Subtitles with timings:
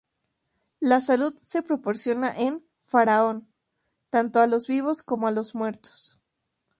[0.79, 3.47] La salud se proporciona en "Faraón"
[4.09, 6.19] tanto a los vivos como a los muertos.